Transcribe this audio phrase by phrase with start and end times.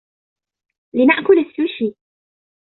[0.93, 1.93] لنأكل السوشي.